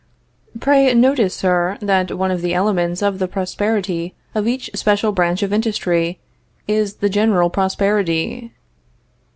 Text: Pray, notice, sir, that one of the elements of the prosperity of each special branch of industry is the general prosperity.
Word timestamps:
Pray, 0.59 0.91
notice, 0.95 1.35
sir, 1.35 1.77
that 1.79 2.17
one 2.17 2.31
of 2.31 2.41
the 2.41 2.55
elements 2.55 3.03
of 3.03 3.19
the 3.19 3.27
prosperity 3.27 4.15
of 4.33 4.47
each 4.47 4.67
special 4.73 5.11
branch 5.11 5.43
of 5.43 5.53
industry 5.53 6.17
is 6.67 6.95
the 6.95 7.07
general 7.07 7.51
prosperity. 7.51 8.51